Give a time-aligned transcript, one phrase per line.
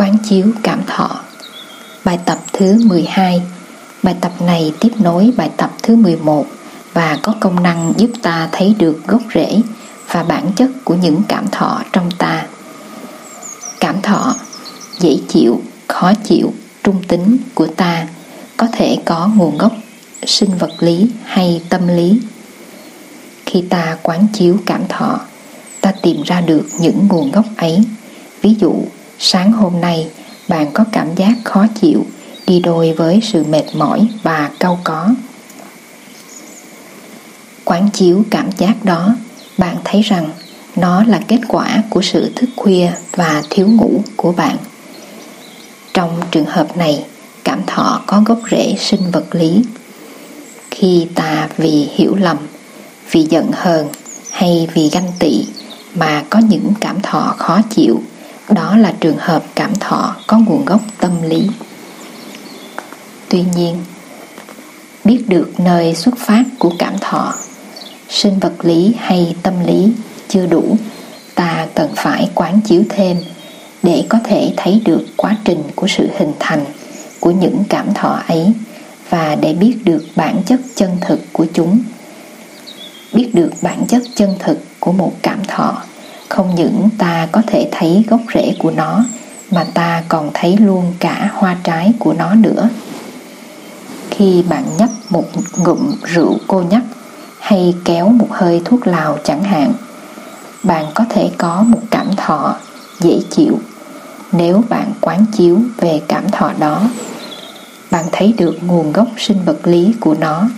[0.00, 1.20] Quán chiếu cảm thọ
[2.04, 3.42] Bài tập thứ 12
[4.02, 6.46] Bài tập này tiếp nối bài tập thứ 11
[6.94, 9.60] và có công năng giúp ta thấy được gốc rễ
[10.10, 12.46] và bản chất của những cảm thọ trong ta.
[13.80, 14.34] Cảm thọ
[14.98, 18.06] dễ chịu, khó chịu, trung tính của ta
[18.56, 19.72] có thể có nguồn gốc
[20.26, 22.20] sinh vật lý hay tâm lý.
[23.46, 25.20] Khi ta quán chiếu cảm thọ,
[25.80, 27.78] ta tìm ra được những nguồn gốc ấy.
[28.42, 28.84] Ví dụ,
[29.22, 30.08] sáng hôm nay
[30.48, 32.06] bạn có cảm giác khó chịu
[32.46, 35.08] đi đôi với sự mệt mỏi và cau có.
[37.64, 39.14] Quán chiếu cảm giác đó,
[39.58, 40.28] bạn thấy rằng
[40.76, 44.56] nó là kết quả của sự thức khuya và thiếu ngủ của bạn.
[45.94, 47.04] Trong trường hợp này,
[47.44, 49.62] cảm thọ có gốc rễ sinh vật lý.
[50.70, 52.36] Khi ta vì hiểu lầm,
[53.10, 53.86] vì giận hờn
[54.30, 55.44] hay vì ganh tị
[55.94, 58.02] mà có những cảm thọ khó chịu,
[58.50, 61.48] đó là trường hợp cảm thọ có nguồn gốc tâm lý.
[63.28, 63.76] Tuy nhiên,
[65.04, 67.34] biết được nơi xuất phát của cảm thọ,
[68.08, 69.92] sinh vật lý hay tâm lý
[70.28, 70.76] chưa đủ,
[71.34, 73.16] ta cần phải quán chiếu thêm
[73.82, 76.64] để có thể thấy được quá trình của sự hình thành
[77.20, 78.52] của những cảm thọ ấy
[79.10, 81.78] và để biết được bản chất chân thực của chúng.
[83.12, 85.82] Biết được bản chất chân thực của một cảm thọ,
[86.30, 89.04] không những ta có thể thấy gốc rễ của nó,
[89.50, 92.68] mà ta còn thấy luôn cả hoa trái của nó nữa.
[94.10, 95.24] Khi bạn nhấp một
[95.56, 96.82] ngụm rượu cô nhắc
[97.40, 99.72] hay kéo một hơi thuốc lào chẳng hạn,
[100.62, 102.56] bạn có thể có một cảm thọ
[103.00, 103.60] dễ chịu.
[104.32, 106.82] Nếu bạn quán chiếu về cảm thọ đó,
[107.90, 110.48] bạn thấy được nguồn gốc sinh vật lý của nó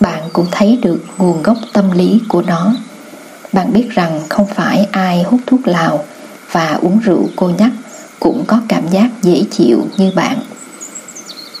[0.00, 2.74] bạn cũng thấy được nguồn gốc tâm lý của nó.
[3.52, 6.04] Bạn biết rằng không phải ai hút thuốc lào
[6.52, 7.70] và uống rượu cô nhắc
[8.20, 10.38] cũng có cảm giác dễ chịu như bạn.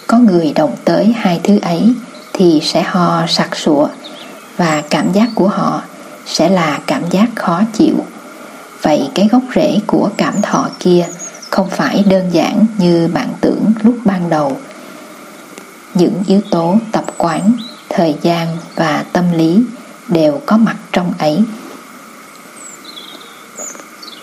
[0.06, 1.94] Có người đồng tới hai thứ ấy
[2.32, 3.88] thì sẽ ho sặc sụa
[4.56, 5.82] và cảm giác của họ
[6.26, 7.94] sẽ là cảm giác khó chịu.
[8.82, 11.06] Vậy cái gốc rễ của cảm thọ kia
[11.50, 14.56] không phải đơn giản như bạn tưởng lúc ban đầu.
[15.94, 17.52] Những yếu tố tập quán
[17.96, 19.62] thời gian và tâm lý
[20.08, 21.42] đều có mặt trong ấy.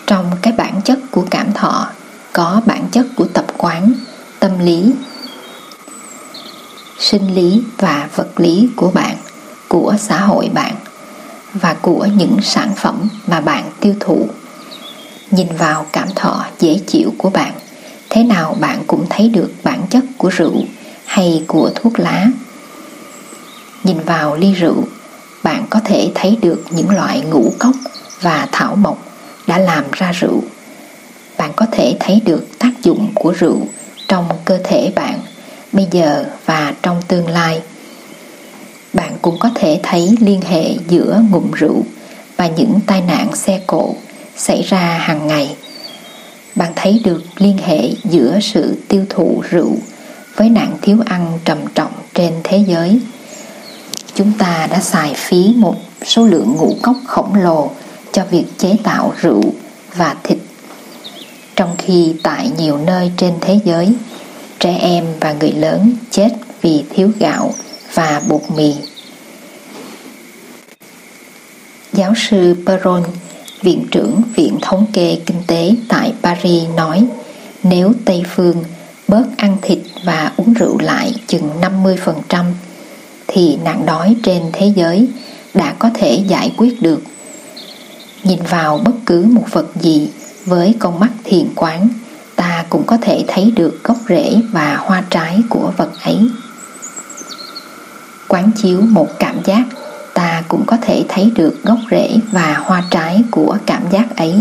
[0.06, 1.90] Trong cái bản chất của cảm thọ,
[2.32, 3.92] có bản chất của tập quán,
[4.40, 4.92] tâm lý,
[6.98, 9.16] sinh lý và vật lý của bạn,
[9.68, 10.74] của xã hội bạn
[11.54, 14.28] và của những sản phẩm mà bạn tiêu thụ.
[15.30, 17.52] Nhìn vào cảm thọ dễ chịu của bạn,
[18.10, 20.64] thế nào bạn cũng thấy được bản chất của rượu
[21.04, 22.26] hay của thuốc lá
[23.84, 24.84] nhìn vào ly rượu,
[25.42, 27.74] bạn có thể thấy được những loại ngũ cốc
[28.20, 29.06] và thảo mộc
[29.46, 30.42] đã làm ra rượu.
[31.38, 33.58] Bạn có thể thấy được tác dụng của rượu
[34.08, 35.20] trong cơ thể bạn
[35.72, 37.60] bây giờ và trong tương lai.
[38.92, 41.84] Bạn cũng có thể thấy liên hệ giữa ngụm rượu
[42.36, 43.94] và những tai nạn xe cộ
[44.36, 45.56] xảy ra hàng ngày.
[46.54, 49.76] Bạn thấy được liên hệ giữa sự tiêu thụ rượu
[50.36, 53.00] với nạn thiếu ăn trầm trọng trên thế giới
[54.14, 55.74] chúng ta đã xài phí một
[56.04, 57.70] số lượng ngũ cốc khổng lồ
[58.12, 59.42] cho việc chế tạo rượu
[59.96, 60.38] và thịt
[61.56, 63.92] trong khi tại nhiều nơi trên thế giới
[64.58, 66.28] trẻ em và người lớn chết
[66.62, 67.54] vì thiếu gạo
[67.94, 68.74] và bột mì.
[71.92, 73.02] Giáo sư Peron,
[73.62, 77.06] Viện trưởng Viện Thống kê Kinh tế tại Paris nói
[77.62, 78.64] nếu Tây Phương
[79.08, 82.44] bớt ăn thịt và uống rượu lại chừng 50%
[83.32, 85.08] thì nạn đói trên thế giới
[85.54, 87.02] đã có thể giải quyết được.
[88.24, 90.10] Nhìn vào bất cứ một vật gì
[90.46, 91.88] với con mắt thiền quán,
[92.36, 96.18] ta cũng có thể thấy được gốc rễ và hoa trái của vật ấy.
[98.28, 99.64] Quán chiếu một cảm giác,
[100.14, 104.34] ta cũng có thể thấy được gốc rễ và hoa trái của cảm giác ấy.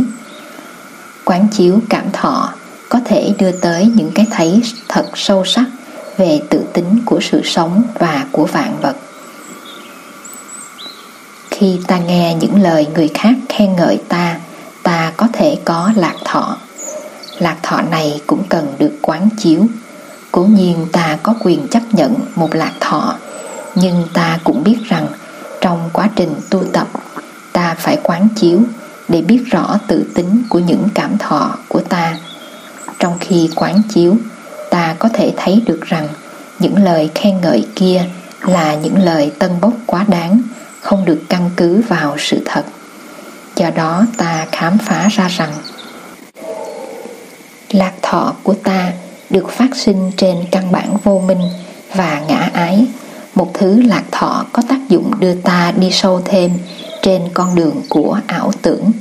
[1.26, 2.54] Quán chiếu cảm thọ
[2.90, 5.66] có thể đưa tới những cái thấy thật sâu sắc
[6.18, 8.96] về tự tính của sự sống và của vạn vật.
[11.52, 14.40] Khi ta nghe những lời người khác khen ngợi ta
[14.84, 16.58] ta có thể có lạc thọ.
[17.40, 19.66] Lạc thọ này cũng cần được quán chiếu.
[20.32, 23.16] Cố nhiên ta có quyền chấp nhận một lạc thọ,
[23.76, 25.08] nhưng ta cũng biết rằng
[25.62, 26.88] trong quá trình tu tập,
[27.54, 28.62] ta phải quán chiếu
[29.08, 32.18] để biết rõ tự tính của những cảm thọ của ta.
[33.00, 34.16] Trong khi quán chiếu
[34.72, 36.08] ta có thể thấy được rằng
[36.60, 38.04] những lời khen ngợi kia
[38.42, 40.42] là những lời tân bốc quá đáng,
[40.80, 42.64] không được căn cứ vào sự thật.
[43.56, 45.54] Do đó ta khám phá ra rằng
[47.72, 48.94] Lạc thọ của ta
[49.30, 51.42] được phát sinh trên căn bản vô minh
[51.96, 52.86] và ngã ái.
[53.36, 56.52] Một thứ lạc thọ có tác dụng đưa ta đi sâu thêm
[57.02, 58.92] trên con đường của ảo tưởng.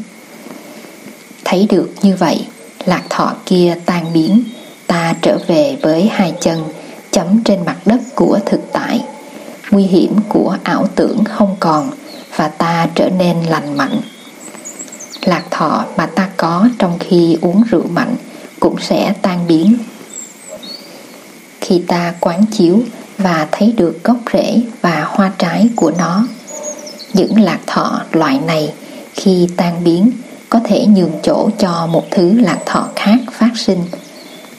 [1.45, 2.47] Thấy được như vậy,
[2.85, 4.43] lạc thọ kia tan biến
[4.91, 6.65] ta trở về với hai chân,
[7.11, 9.05] chấm trên mặt đất của thực tại.
[9.71, 11.91] Nguy hiểm của ảo tưởng không còn
[12.37, 14.01] và ta trở nên lành mạnh.
[15.25, 18.17] Lạc thọ mà ta có trong khi uống rượu mạnh
[18.61, 19.75] cũng sẽ tan biến.
[21.61, 22.79] Khi ta quán chiếu
[23.19, 26.27] và thấy được gốc rễ và hoa trái của nó,
[27.15, 28.73] những lạc thọ loại này
[29.15, 30.11] khi tan biến
[30.49, 33.79] có thể nhường chỗ cho một thứ lạc thọ khác phát sinh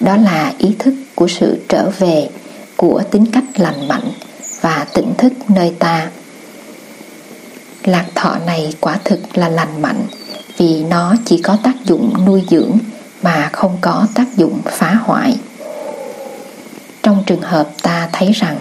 [0.02, 2.30] đó là ý thức của sự trở về
[2.76, 4.12] của tính cách lành mạnh
[4.62, 6.10] và tỉnh thức nơi ta.
[7.84, 10.06] Lạc thọ này quả thực là lành mạnh
[10.58, 12.78] vì nó chỉ có tác dụng nuôi dưỡng
[13.22, 15.38] mà không có tác dụng phá hoại.
[17.04, 18.58] Trong trường hợp ta thấy rằng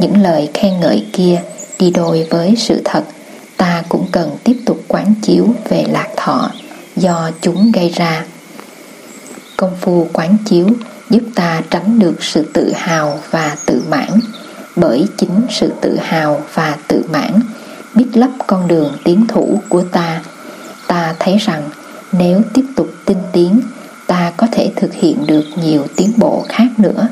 [0.00, 1.42] những lời khen ngợi kia
[1.78, 3.04] đi đôi với sự thật,
[3.56, 6.50] ta cũng cần tiếp tục quán chiếu về lạc thọ
[6.96, 8.24] do chúng gây ra
[9.62, 10.66] công phu quán chiếu
[11.10, 14.08] giúp ta tránh được sự tự hào và tự mãn.
[14.76, 17.40] Bởi chính sự tự hào và tự mãn
[17.94, 20.20] biết lấp con đường tiến thủ của ta.
[20.86, 21.62] Ta thấy rằng
[22.12, 23.60] nếu tiếp tục tinh tiến,
[24.06, 27.08] ta có thể thực hiện được nhiều tiến bộ khác nữa.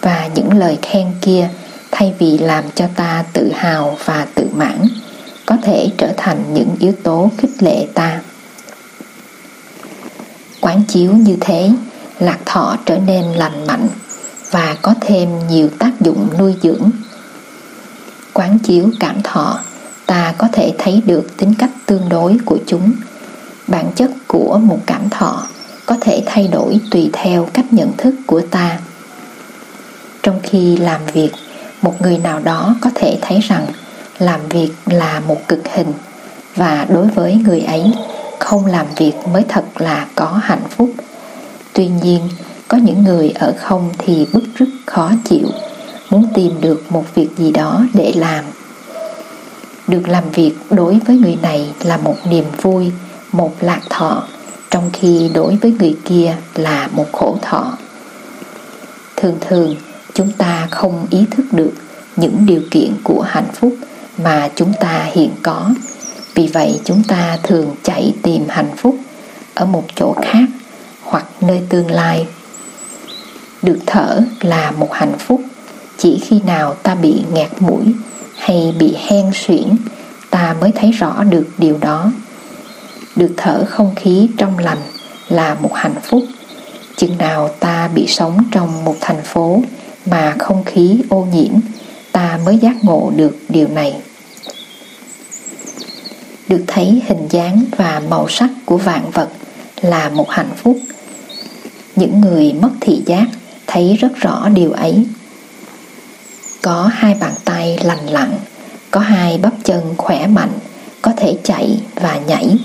[0.00, 1.48] Và những lời khen kia
[1.90, 4.78] thay vì làm cho ta tự hào và tự mãn
[5.46, 8.20] có thể trở thành những yếu tố khích lệ ta
[10.62, 11.70] quán chiếu như thế,
[12.18, 13.88] lạc thọ trở nên lành mạnh
[14.50, 16.90] và có thêm nhiều tác dụng nuôi dưỡng.
[18.32, 19.60] Quán chiếu cảm thọ,
[20.06, 22.92] ta có thể thấy được tính cách tương đối của chúng.
[23.66, 25.46] Bản chất của một cảm thọ
[25.86, 28.78] có thể thay đổi tùy theo cách nhận thức của ta.
[30.22, 31.30] Trong khi làm việc,
[31.82, 33.66] một người nào đó có thể thấy rằng
[34.18, 35.92] làm việc là một cực hình
[36.56, 37.92] và đối với người ấy
[38.42, 40.90] không làm việc mới thật là có hạnh phúc.
[41.72, 42.20] Tuy nhiên,
[42.68, 45.48] có những người ở không thì bức rất khó chịu,
[46.10, 48.44] muốn tìm được một việc gì đó để làm.
[49.88, 52.92] Được làm việc đối với người này là một niềm vui,
[53.32, 54.22] một lạc thọ,
[54.70, 57.78] trong khi đối với người kia là một khổ thọ.
[59.16, 59.76] Thường thường,
[60.14, 61.72] chúng ta không ý thức được
[62.16, 63.74] những điều kiện của hạnh phúc
[64.18, 65.70] mà chúng ta hiện có
[66.34, 68.96] vì vậy chúng ta thường chạy tìm hạnh phúc
[69.54, 70.44] ở một chỗ khác
[71.02, 72.26] hoặc nơi tương lai.
[73.62, 75.42] Được thở là một hạnh phúc,
[75.98, 77.84] chỉ khi nào ta bị ngạt mũi
[78.36, 79.76] hay bị hen suyễn,
[80.30, 82.12] ta mới thấy rõ được điều đó.
[83.16, 84.82] Được thở không khí trong lành
[85.28, 86.22] là một hạnh phúc,
[86.96, 89.62] chừng nào ta bị sống trong một thành phố
[90.06, 91.52] mà không khí ô nhiễm,
[92.12, 93.96] ta mới giác ngộ được điều này
[96.48, 99.28] được thấy hình dáng và màu sắc của vạn vật
[99.80, 100.78] là một hạnh phúc.
[101.96, 103.26] Những người mất thị giác
[103.66, 105.06] thấy rất rõ điều ấy.
[106.62, 108.32] Có hai bàn tay lành lặn,
[108.90, 110.52] có hai bắp chân khỏe mạnh,
[111.02, 112.56] có thể chạy và nhảy.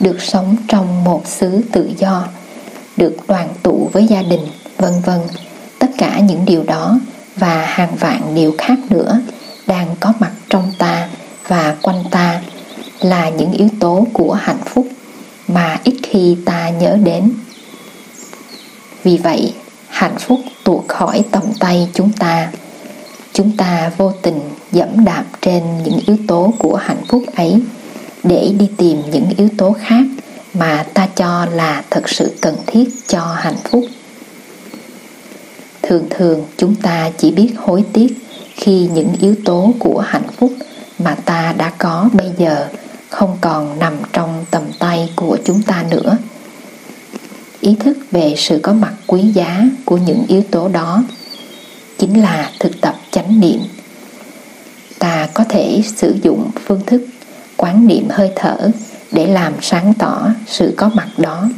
[0.00, 2.28] Được sống trong một xứ tự do,
[2.96, 4.46] được đoàn tụ với gia đình,
[4.78, 5.20] vân vân.
[5.78, 6.98] Tất cả những điều đó
[7.36, 9.20] và hàng vạn điều khác nữa
[9.66, 10.95] đang có mặt trong ta
[11.48, 12.40] và quanh ta
[13.00, 14.88] là những yếu tố của hạnh phúc
[15.48, 17.32] mà ít khi ta nhớ đến.
[19.02, 19.54] Vì vậy,
[19.88, 22.50] hạnh phúc tuột khỏi tầm tay chúng ta.
[23.32, 24.40] Chúng ta vô tình
[24.72, 27.60] dẫm đạp trên những yếu tố của hạnh phúc ấy
[28.22, 30.04] để đi tìm những yếu tố khác
[30.54, 33.84] mà ta cho là thật sự cần thiết cho hạnh phúc.
[35.82, 38.16] Thường thường chúng ta chỉ biết hối tiếc
[38.54, 40.52] khi những yếu tố của hạnh phúc
[40.98, 42.68] mà ta đã có bây giờ,
[43.08, 46.16] không còn nằm trong tầm tay của chúng ta nữa.
[47.60, 51.02] Ý thức về sự có mặt quý giá của những yếu tố đó
[51.98, 53.60] chính là thực tập chánh niệm.
[54.98, 57.06] Ta có thể sử dụng phương thức
[57.56, 58.70] quán niệm hơi thở
[59.12, 61.48] để làm sáng tỏ sự có mặt đó.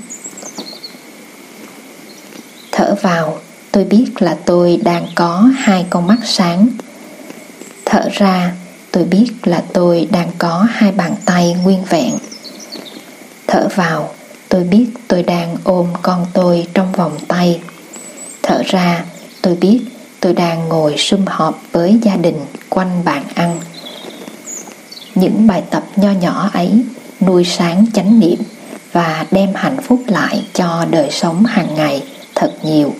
[2.72, 3.38] Thở vào,
[3.72, 6.68] tôi biết là tôi đang có hai con mắt sáng.
[7.84, 8.52] Thở ra
[8.92, 12.14] tôi biết là tôi đang có hai bàn tay nguyên vẹn.
[13.46, 14.14] Thở vào,
[14.48, 17.60] tôi biết tôi đang ôm con tôi trong vòng tay.
[18.42, 19.04] Thở ra,
[19.42, 19.80] tôi biết
[20.20, 23.60] tôi đang ngồi sum họp với gia đình quanh bàn ăn.
[25.14, 26.84] Những bài tập nho nhỏ ấy
[27.20, 28.38] nuôi sáng chánh niệm
[28.92, 32.02] và đem hạnh phúc lại cho đời sống hàng ngày
[32.34, 32.94] thật nhiều.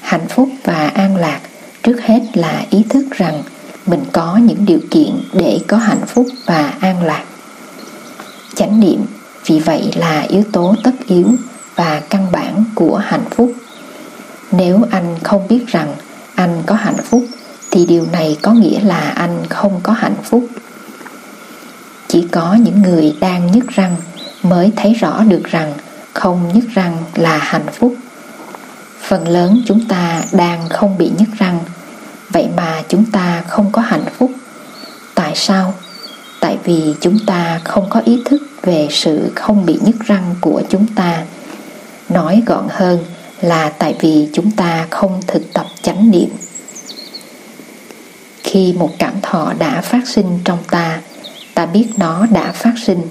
[0.00, 1.40] Hạnh phúc và an lạc
[1.82, 3.42] trước hết là ý thức rằng
[3.86, 7.24] mình có những điều kiện để có hạnh phúc và an lạc.
[8.54, 9.06] Chánh niệm
[9.46, 11.26] vì vậy là yếu tố tất yếu
[11.74, 13.52] và căn bản của hạnh phúc.
[14.52, 15.94] Nếu anh không biết rằng
[16.34, 17.24] anh có hạnh phúc,
[17.70, 20.48] thì điều này có nghĩa là anh không có hạnh phúc.
[22.08, 23.96] Chỉ có những người đang nhức răng
[24.42, 25.72] mới thấy rõ được rằng
[26.12, 27.94] không nhức răng là hạnh phúc.
[29.00, 31.58] Phần lớn chúng ta đang không bị nhức răng
[32.30, 34.30] vậy mà chúng ta không có hạnh phúc.
[35.14, 35.74] Tại sao?
[36.40, 40.62] Tại vì chúng ta không có ý thức về sự không bị nhức răng của
[40.68, 41.24] chúng ta.
[42.08, 43.04] Nói gọn hơn
[43.40, 46.28] là tại vì chúng ta không thực tập chánh niệm.
[48.42, 51.00] Khi một cảm thọ đã phát sinh trong ta
[51.54, 53.02] ta biết nó đã phát sinh.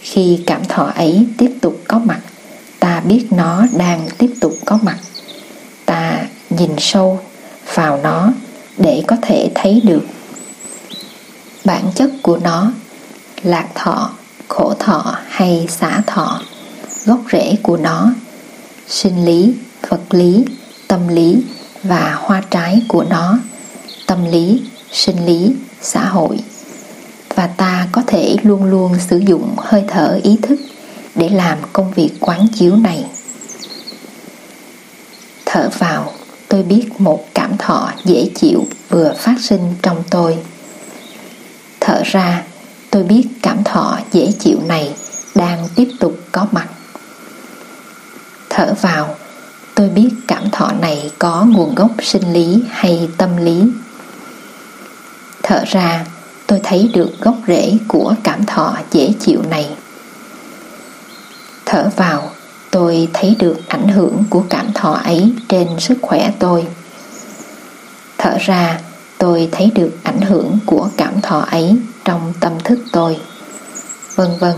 [0.00, 2.20] Khi cảm thọ ấy tiếp tục có mặt,
[2.80, 4.98] ta biết nó đang tiếp tục có mặt.
[5.86, 7.20] Ta nhìn sâu
[7.76, 8.32] vào nó
[8.78, 10.02] để có thể thấy được.
[11.64, 12.72] Bản chất của nó
[13.42, 14.10] lạc thọ,
[14.48, 16.40] khổ thọ hay xả thọ.
[17.04, 18.12] Gốc rễ của nó,
[18.88, 19.54] sinh lý,
[19.88, 20.44] vật lý,
[20.88, 21.42] tâm lý
[21.82, 23.38] và hoa trái của nó,
[24.06, 26.38] tâm lý, sinh lý, xã hội.
[27.34, 30.60] Và ta có thể luôn luôn sử dụng hơi thở ý thức
[31.14, 33.04] để làm công việc quán chiếu này.
[35.46, 36.12] Thở vào
[36.48, 40.38] tôi biết một cảm thọ dễ chịu vừa phát sinh trong tôi.
[41.80, 42.42] Thở ra,
[42.90, 44.94] tôi biết cảm thọ dễ chịu này
[45.34, 46.68] đang tiếp tục có mặt.
[48.50, 49.16] Thở vào,
[49.74, 53.62] tôi biết cảm thọ này có nguồn gốc sinh lý hay tâm lý.
[55.42, 56.06] Thở ra,
[56.46, 59.68] tôi thấy được gốc rễ của cảm thọ dễ chịu này.
[61.64, 62.30] Thở vào
[62.70, 66.66] tôi thấy được ảnh hưởng của cảm thọ ấy trên sức khỏe tôi.
[68.18, 68.80] Thở ra,
[69.18, 73.18] tôi thấy được ảnh hưởng của cảm thọ ấy trong tâm thức tôi.
[74.14, 74.54] Vân vân.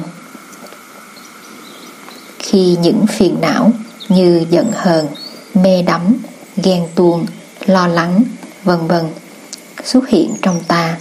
[2.38, 3.72] Khi những phiền não
[4.08, 5.06] như giận hờn,
[5.54, 6.16] mê đắm,
[6.56, 7.26] ghen tuông,
[7.66, 8.22] lo lắng,
[8.64, 9.04] vân vân,
[9.84, 10.96] xuất hiện trong ta,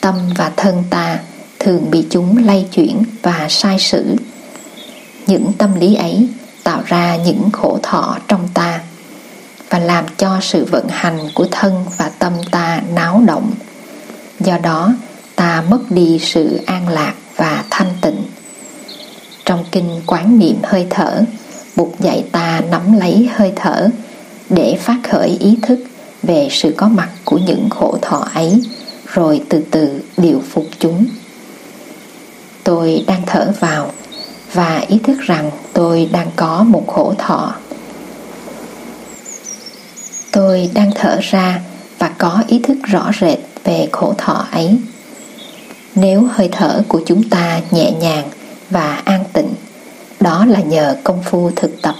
[0.00, 1.18] tâm và thân ta
[1.58, 4.16] thường bị chúng lay chuyển và sai sử
[5.26, 6.28] những tâm lý ấy,
[6.62, 8.80] tạo ra những khổ thọ trong ta,
[9.70, 13.52] và làm cho sự vận hành của thân và tâm ta náo động.
[14.40, 14.92] Do đó,
[15.36, 18.22] ta mất đi sự an lạc và thanh tịnh.
[19.44, 21.24] Trong kinh quán niệm hơi thở,
[21.76, 23.88] Bụt dạy ta nắm lấy hơi thở
[24.50, 25.78] để phát khởi ý thức
[26.22, 28.62] về sự có mặt của những khổ thọ ấy,
[29.06, 31.06] rồi từ từ điều phục chúng.
[32.64, 33.92] Tôi đang thở vào
[34.54, 37.54] và ý thức rằng tôi đang có một khổ thọ.
[40.32, 41.60] Tôi đang thở ra
[41.98, 44.78] và có ý thức rõ rệt về khổ thọ ấy.
[45.94, 48.28] Nếu hơi thở của chúng ta nhẹ nhàng
[48.70, 49.54] và an tịnh,
[50.20, 51.94] đó là nhờ công phu thực tập,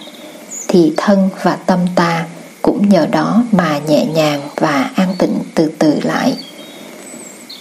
[0.69, 2.27] thì thân và tâm ta
[2.63, 6.37] cũng nhờ đó mà nhẹ nhàng và an tịnh từ từ lại.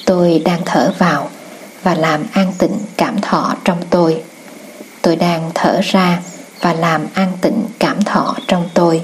[0.05, 1.29] Tôi đang thở vào
[1.83, 4.23] và làm an tịnh cảm thọ trong tôi
[5.03, 6.19] tôi đang thở ra
[6.61, 9.01] và làm an tịnh cảm thọ trong tôi.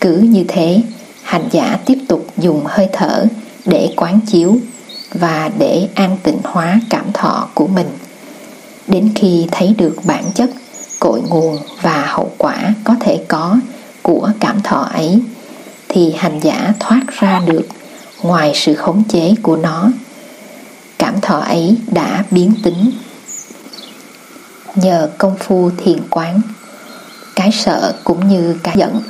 [0.00, 0.82] Cứ như thế,
[1.22, 3.26] hành giả tiếp tục dùng hơi thở
[3.64, 4.56] để quán chiếu
[5.14, 7.88] và để an tịnh hóa cảm thọ của mình.
[8.86, 10.50] Đến khi thấy được bản chất,
[11.00, 13.56] cội nguồn và hậu quả có thể có
[14.02, 15.22] của cảm thọ ấy,
[15.88, 17.66] thì hành giả thoát ra được
[18.22, 19.90] ngoài sự khống chế của nó.
[20.98, 22.90] Cảm thọ ấy đã biến tính
[24.74, 26.40] nhờ công phu thiền quán,
[27.36, 29.02] cái sợ cũng như cái giận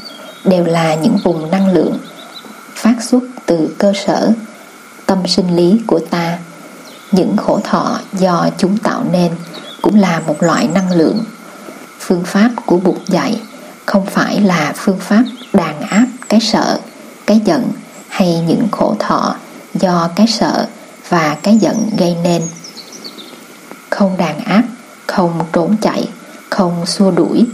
[0.45, 1.99] đều là những vùng năng lượng
[2.75, 4.33] phát xuất từ cơ sở,
[5.07, 6.38] tâm sinh lý của ta.
[7.12, 9.33] Những khổ thọ do chúng tạo nên
[9.83, 11.25] cũng là một loại năng lượng.
[11.99, 13.40] Phương pháp của bụt dạy
[13.87, 16.81] không phải là phương pháp đàn áp cái sợ,
[17.26, 17.73] cái giận
[18.09, 19.37] hay những khổ thọ
[19.75, 20.67] do cái sợ
[21.09, 22.43] và cái giận gây nên.
[23.90, 24.62] Không đàn áp
[25.11, 26.09] không trốn chạy,
[26.50, 27.47] không xua đuổi.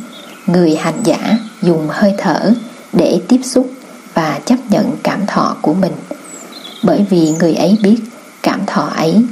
[0.47, 2.53] Người hành giả dùng hơi thở
[2.93, 3.71] để tiếp xúc
[4.15, 5.93] và chấp nhận cảm thọ của mình.
[6.83, 7.97] Bởi vì người ấy biết
[8.43, 9.23] cảm thọ ấy,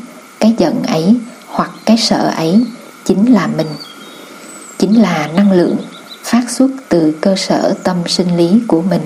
[0.40, 1.16] cái giận ấy
[1.46, 2.64] hoặc cái sợ ấy
[3.04, 3.66] chính là mình.
[4.78, 5.76] Chính là năng lượng
[6.22, 9.02] phát xuất từ cơ sở tâm sinh lý của mình.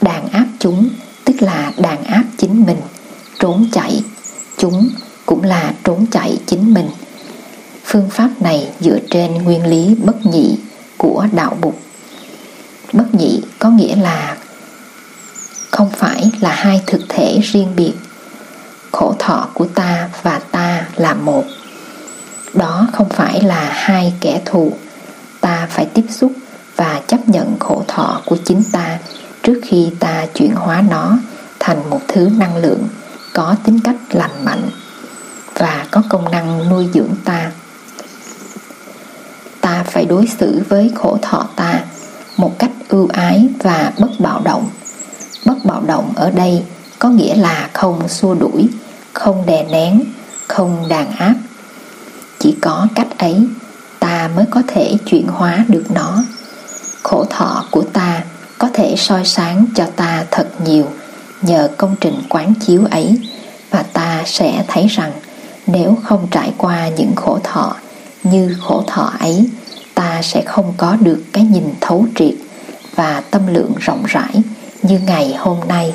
[0.00, 0.88] Đàn áp chúng,
[1.24, 2.80] tức là đàn áp chính mình,
[3.38, 4.04] trốn chạy.
[4.58, 4.88] Chúng
[5.26, 6.88] cũng là trốn chạy chính mình.
[7.90, 10.58] Phương pháp này dựa trên nguyên lý bất nhị
[10.96, 11.74] của đạo Bụt.
[12.92, 14.36] Bất nhị có nghĩa là
[15.70, 17.92] không phải là hai thực thể riêng biệt.
[18.92, 21.44] Khổ thọ của ta và ta là một.
[22.54, 24.72] Đó không phải là hai kẻ thù.
[25.40, 26.32] Ta phải tiếp xúc
[26.76, 28.98] và chấp nhận khổ thọ của chính ta
[29.42, 31.18] trước khi ta chuyển hóa nó
[31.58, 32.88] thành một thứ năng lượng
[33.34, 34.70] có tính cách lành mạnh
[35.54, 37.52] và có công năng nuôi dưỡng ta ta
[39.90, 41.82] phải đối xử với khổ thọ ta
[42.36, 44.70] một cách ưu ái và bất bạo động.
[45.44, 46.62] Bất bạo động ở đây
[46.98, 48.68] có nghĩa là không xua đuổi,
[49.12, 50.04] không đè nén,
[50.48, 51.34] không đàn áp.
[52.38, 53.46] Chỉ có cách ấy,
[54.00, 56.22] ta mới có thể chuyển hóa được nó.
[57.02, 58.22] Khổ thọ của ta
[58.58, 60.86] có thể soi sáng cho ta thật nhiều
[61.42, 63.18] nhờ công trình quán chiếu ấy
[63.70, 65.12] và ta sẽ thấy rằng
[65.66, 67.76] nếu không trải qua những khổ thọ
[68.22, 69.48] như khổ thọ ấy
[69.98, 72.34] ta sẽ không có được cái nhìn thấu triệt
[72.94, 74.42] và tâm lượng rộng rãi
[74.82, 75.92] như ngày hôm nay.